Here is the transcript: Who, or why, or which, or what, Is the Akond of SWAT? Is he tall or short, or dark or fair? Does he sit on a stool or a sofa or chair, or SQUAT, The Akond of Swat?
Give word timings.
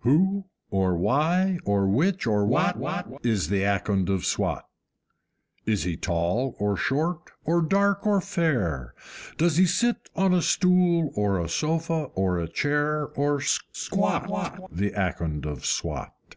Who, 0.00 0.46
or 0.68 0.96
why, 0.96 1.60
or 1.64 1.86
which, 1.86 2.26
or 2.26 2.44
what, 2.44 2.74
Is 3.24 3.50
the 3.50 3.62
Akond 3.62 4.08
of 4.08 4.24
SWAT? 4.26 4.68
Is 5.64 5.84
he 5.84 5.96
tall 5.96 6.56
or 6.58 6.76
short, 6.76 7.30
or 7.44 7.62
dark 7.62 8.04
or 8.04 8.20
fair? 8.20 8.94
Does 9.36 9.58
he 9.58 9.66
sit 9.66 10.10
on 10.16 10.34
a 10.34 10.42
stool 10.42 11.12
or 11.14 11.38
a 11.38 11.48
sofa 11.48 12.06
or 12.16 12.44
chair, 12.48 13.10
or 13.10 13.40
SQUAT, 13.40 14.58
The 14.72 14.90
Akond 14.96 15.46
of 15.46 15.64
Swat? 15.64 16.34